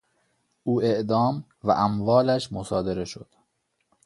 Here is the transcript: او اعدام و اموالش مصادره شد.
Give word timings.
او 0.63 0.81
اعدام 0.81 1.43
و 1.63 1.71
اموالش 1.71 2.51
مصادره 2.53 3.05
شد. 3.05 3.27